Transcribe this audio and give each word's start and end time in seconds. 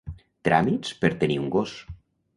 Tràmits 0.49 0.95
per 1.03 1.13
tenir 1.25 1.39
un 1.45 1.55
gos. 1.57 1.77